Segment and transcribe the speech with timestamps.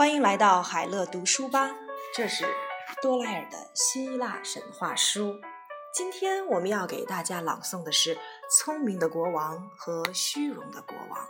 [0.00, 1.76] 欢迎来到海乐读书吧，
[2.14, 2.46] 这是
[3.02, 5.38] 多莱尔的希腊神话书。
[5.92, 8.16] 今天我们要给大家朗诵的是
[8.48, 11.26] 《聪明的国王和虚荣的国王》。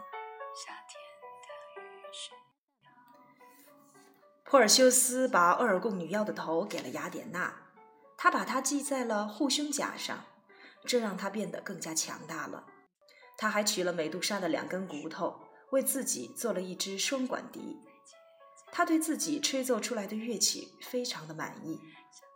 [4.44, 7.52] 珀尔修斯把厄尔贡女妖的头给了雅典娜，
[8.16, 10.26] 他把它系在了护胸甲上，
[10.84, 12.66] 这让她变得更加强大了。
[13.36, 15.40] 他还取了美杜莎的两根骨头，
[15.72, 17.80] 为自己做了一只双管笛。
[18.72, 21.78] 他对自己吹奏出来的乐器非常的满意，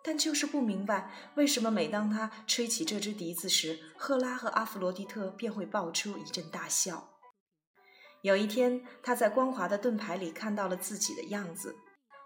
[0.02, 7.10] 但就是不明白为什么每当他吹起这支笛子时，赫拉和阿弗罗狄特便会爆出一阵大笑。
[8.23, 11.77] 有一天，他在光滑的盾牌里看到了自己的样子。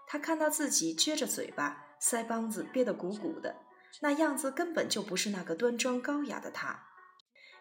[0.07, 3.55] 他看到自己撅着嘴巴，腮帮子憋得鼓鼓的，
[4.01, 6.87] 那样子根本就不是那个端庄高雅的他。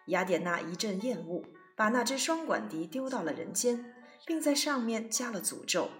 [0.07, 1.45] 雅典娜一阵厌恶，
[1.77, 3.93] 把那只双管笛丢到了人间，
[4.25, 5.91] 并在上面加了诅咒。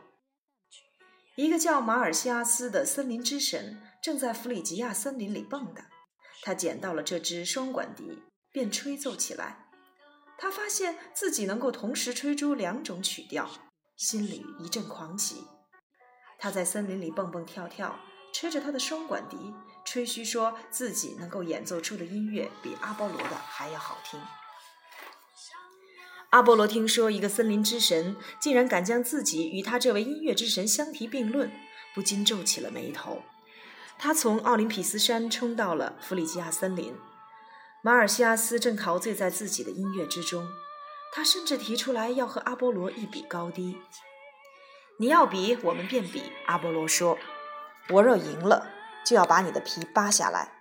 [1.39, 5.85] 一个叫马尔西阿斯的森林之神正在弗里吉亚森林里蹦跶，
[6.43, 9.69] 他捡到了这只双管笛，便吹奏起来。
[10.37, 13.49] 他发现自己能够同时吹出两种曲调，
[13.95, 15.45] 心里一阵狂喜。
[16.41, 17.97] 他在森林里蹦蹦跳跳，
[18.35, 24.21] 吹着他的双管笛，吹嘘说自己能够演奏出的音乐比阿波罗的还要好听。
[26.31, 31.51] 阿波罗听说一个森林之神竟然敢将自己与他这位音乐之神相提并论，
[31.95, 33.23] 不禁皱起了眉头。
[33.99, 36.95] 他从奥林匹斯山冲到了弗里吉亚森林，
[37.83, 40.47] 马尔西亚斯正陶醉在自己的音乐之中，
[41.15, 43.79] 他甚至提出来要和阿波罗一比高低。
[44.99, 46.25] 你要比，我们便比。
[46.47, 47.17] 阿波罗说
[47.89, 48.71] ：“我若赢了，
[49.05, 50.53] 就要把你的皮扒下来。”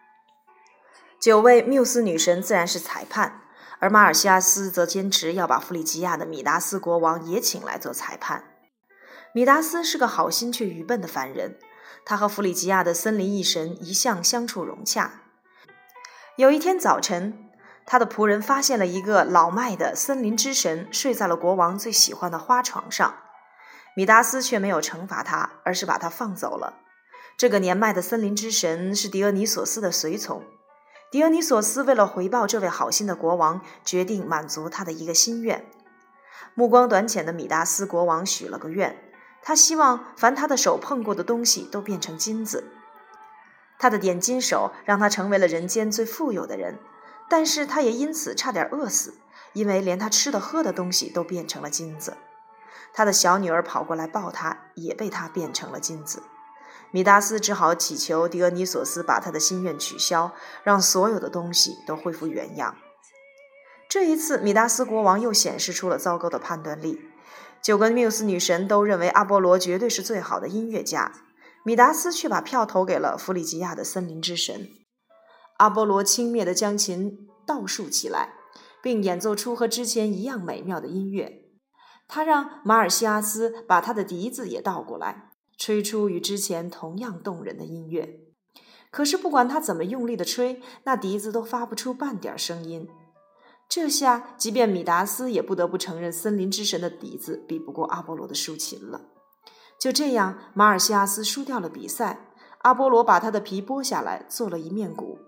[1.20, 3.42] 九位缪斯女神自然是裁判，
[3.80, 8.44] 而马尔西亚斯则坚持要把弗里吉亚的米达斯国王也请来做裁判。
[9.34, 11.60] 米达斯是个好心却愚笨的凡人，
[12.04, 15.22] 他和弗里吉亚的森林异神一向相处融洽。
[16.38, 17.50] 有一天早晨，
[17.86, 23.16] 他的仆人发现了一个老迈的森林之神睡在了国王最喜欢的花床上。
[23.96, 26.82] 米达斯却没有惩罚他，而是把他放走了。
[27.38, 30.44] 这个年迈的森林之神是狄俄尼索斯的随从。
[31.10, 35.66] 狄俄尼索斯为了回报这位好心的国王，决定满足他的一个心愿。
[36.54, 39.10] 目光短浅的米达斯国王许了个愿，
[39.42, 42.72] 他希望凡他的手碰过的东西都变成金子。
[43.80, 46.78] 他的点金手让他成为了人间最富有的人，
[47.30, 49.20] 但是他也因此差点饿死，
[49.54, 52.18] 因为连他吃的喝的东西都变成了金子。
[52.92, 56.24] 他的小女儿跑过来抱他，也被他变成了金子。
[56.92, 60.34] 米达斯只好祈求狄俄尼索斯把他的心愿取消，
[60.64, 62.78] 让所有的东西都恢复原样。
[63.90, 67.00] 这一次，米达斯国王又显示出了糟糕的判断力。
[67.62, 71.12] 九个缪斯女神都认为阿波罗绝对是最好的音乐家，
[71.64, 74.70] 米达斯却把票投给了弗里吉亚的森林之神。
[75.58, 78.36] 阿波罗轻蔑地将琴倒竖起来，
[78.82, 81.44] 并演奏出和之前一样美妙的音乐。
[82.08, 88.20] 他让马尔西阿斯把他的笛子也倒过来，吹出与之前同样动人的音乐。
[88.92, 92.88] 可是不管他怎么用力的吹，那笛子都发不出半点声音。
[93.68, 99.02] 这下，即便米达斯也不得不承认，森林之神的笛子比不过阿波罗的竖琴了。
[99.78, 102.32] 就这样，马尔西亚斯输掉了比赛。
[102.60, 105.20] 阿波罗把他的皮剥下来，做了一面鼓。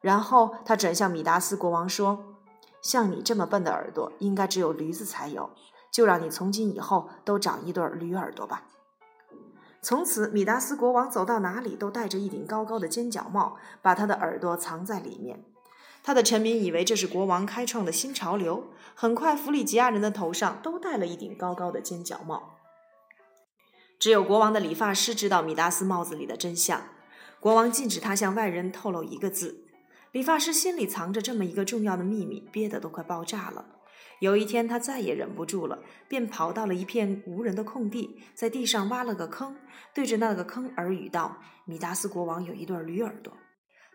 [0.00, 2.36] 然后他转向米达斯国王说
[2.80, 5.50] ：“像你这么笨的耳朵，应该只有驴子才有。”
[5.92, 8.62] 就让你从今以后都长一对驴耳朵吧。
[9.80, 15.44] 从此，米达斯国王走到哪里都戴着一顶高高的尖角帽，把他的耳朵藏在里面。
[16.02, 18.68] 他的臣民以为这是国王开创的新潮流。
[18.94, 22.56] 很快，弗里吉亚人的头上都戴了一顶高高的尖角帽。
[23.98, 26.82] 只有国王的理发师知道米达斯帽子里的真相。
[27.40, 29.64] 国王禁止他向外人透露一个字。
[30.12, 33.66] 理发师心里藏着这么一个重要的秘密，憋得都快爆炸了。
[34.20, 35.78] 有一天，他再也忍不住了，
[36.08, 39.56] 便跑到了一片无人的空地，在地上挖了个坑，
[39.94, 43.32] 对着那个坑耳语道：“米达斯国王有一对驴耳朵。”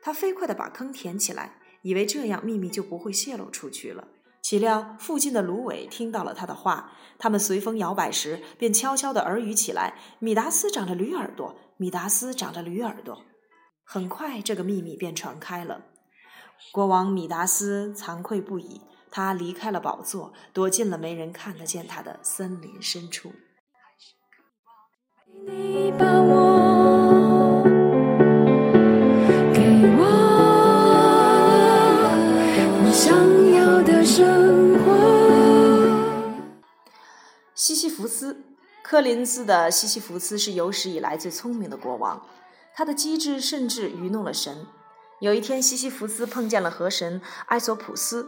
[0.01, 4.07] 他飞快地把坑填起来，以为这样秘密就不会泄露出去了。
[4.41, 13.23] 岂料附近的芦苇听到了他的话，他们随风摇摆时，便悄悄地耳语起来：“米达斯长着驴耳朵，米达斯长着驴耳朵。”
[13.85, 15.85] 很快，这个秘密便传开了。
[16.71, 18.81] 国王米达斯惭愧不已。
[19.15, 23.31] 他离开了宝座，躲进了没人看得见他的森林深处。
[25.45, 27.62] 你把我
[29.54, 29.62] 给
[30.00, 30.01] 我
[32.81, 33.15] 我想
[33.51, 36.33] 要的生活
[37.54, 38.44] 西西弗斯，
[38.81, 42.25] 科林斯的西西弗斯是有史以来最聪明的国王，
[42.74, 44.65] 他的机智甚至愚弄了神。
[45.19, 48.27] 有一天，西西弗斯碰见了河神埃索普斯，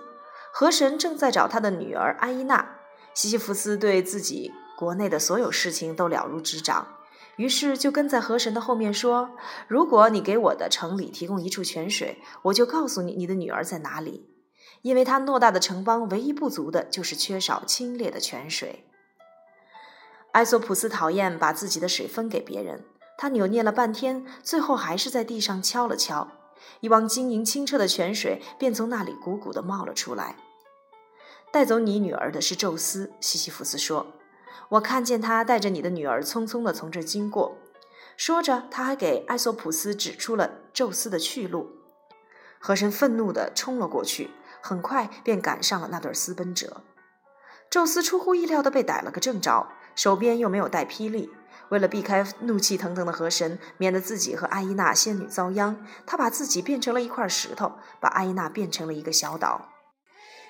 [0.58, 2.78] 河神正在找他的女儿阿依娜。
[3.14, 6.96] 西西弗斯对自己国内的所有事情都了如指掌，
[7.36, 9.32] 于是就跟在河神的后面说
[9.68, 14.30] ：“如果你给我的城里提供一处泉水，我就告诉你你的女儿在哪里。”
[14.82, 18.86] 因为他偌大的城邦唯一不足的就是缺少清冽的泉水。
[20.32, 22.86] 埃索普斯讨厌把自己的水分给别人，
[23.18, 26.30] 他扭捏了半天，最后还是在地上敲了敲。
[26.80, 30.38] 一汪晶莹清澈的泉水便从那里汩汩地冒了出来。
[31.52, 34.08] 带走你女儿的是宙斯，西西弗斯说
[34.70, 37.58] ：“我看见他带着你的女儿匆匆地从这经过。”
[38.18, 41.70] 说着，他还给艾索普斯指出了宙斯的去路。
[42.60, 44.32] 河神愤怒地冲了过去，
[44.62, 46.82] 很快便赶上了那对私奔者。
[47.70, 51.30] 宙斯出乎意料地被逮了个正着，手边又没有带霹雳。
[51.70, 59.70] 为了避开怒气腾腾的河神，免得自己和阿依娜仙女遭殃，他把自己变成了一块石头，把阿依娜变成了一个小岛。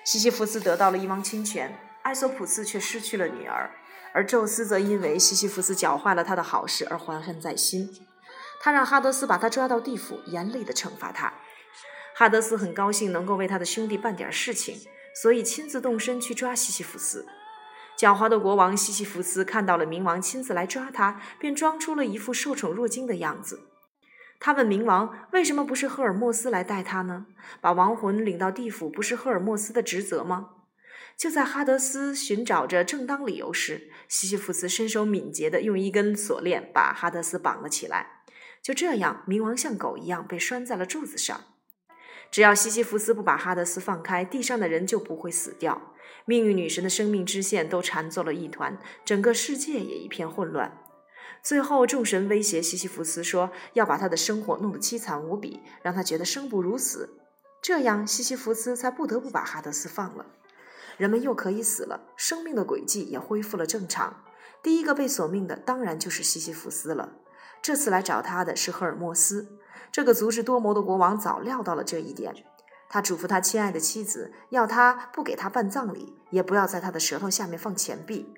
[0.06, 3.72] 西西弗斯得到了一汪清泉，埃索普斯却失去了女儿，
[4.14, 7.90] 而宙斯则因为西西弗斯搅坏了他的好事而怀恨在心。
[8.60, 11.34] 他让哈德斯把他抓到地府，严厉地惩罚他。
[12.14, 14.80] 哈德斯很高兴能够为他的兄弟办点事情，
[15.20, 17.26] 所以亲自动身去抓西西弗斯。
[17.98, 23.58] 狡猾的国王西西弗斯看到了冥王亲自来抓他，便装出了一副受宠若惊的样子。
[24.38, 27.26] 他问冥王：“为什么不是赫尔墨斯来带他呢？
[27.60, 30.50] 把亡魂领到地府，不是赫尔墨斯的职责吗？”
[31.16, 38.22] 就在哈德斯寻找着正当理由时，西西弗斯身手敏捷地用一根锁链把哈德斯绑了起来。
[38.62, 41.40] 就这样，冥王像狗一样被拴在了柱子上。
[42.30, 45.94] 只要西西弗斯不把哈德斯放开，地上的人就不会死掉。
[46.26, 50.85] 命运女神的生命之线都缠作了一团，整个世界也一片混乱。
[51.46, 57.08] 最后，众神威胁西西弗斯说，要把他的生活弄得凄惨无比，让他觉得生不如死。
[57.62, 60.26] 这样，西西弗斯才不得不把哈德斯放了。
[60.96, 64.24] 人们又可以死了，生命的轨迹也恢复了正常。
[64.60, 67.12] 第一个被索命的当然就是西西弗斯了。
[67.62, 69.56] 这次来找他的是赫尔墨斯。
[69.92, 72.34] 这个足智多谋的国王早料到了这一点。
[72.88, 78.34] 他嘱咐他亲爱的妻子，要他不给他办葬礼，也不要在他的舌头下面放钱币。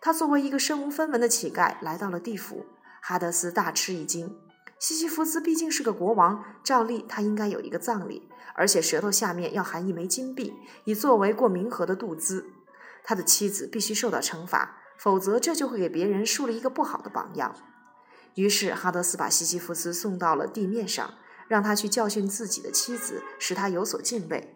[0.00, 2.66] 他作为一个身无分文的乞丐来到了地府，
[3.02, 4.36] 哈德斯大吃一惊。
[4.78, 10.54] 西西弗斯毕竟是个国王，照例他应该有一个葬礼，而且舌头下面要含一枚金币，
[10.84, 12.46] 以作为过冥河的渡资。
[13.04, 17.54] 他的妻子必须受到惩罚，否则这就会给别人树立一个不好的榜样。
[18.34, 21.14] 于是哈德斯把西西弗斯送到了地面上。
[21.48, 24.54] 让他去教训自己的妻子，使他有所敬畏。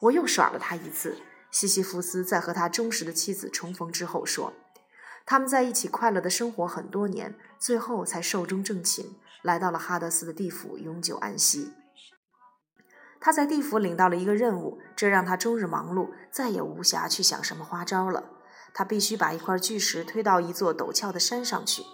[0.00, 1.18] 我又耍了他一次。
[1.50, 4.54] 西西弗斯在和他忠实的妻子重逢之后说
[5.30, 11.70] ：“他们在一起快乐的生活很多年，最后才寿终正寝，来到了哈德斯的地府，永久安息。”
[13.20, 18.24] 他在地府领到了一个任务，这让他终日忙碌，再也无暇去想什么花招了。
[18.74, 21.84] 他必须把一块巨石推到一座陡峭的山上去。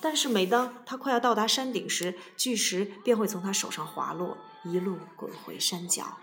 [0.00, 6.18] 但是每当他快要到达山顶时，巨石便会从他手上滑落，一路滚回山脚。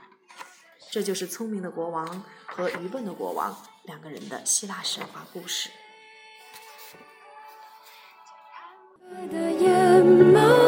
[0.92, 3.56] 这就是聪明的国王和愚笨的国王
[3.86, 5.70] 两个人的希腊神话故事。
[9.26, 10.67] 的眼眸。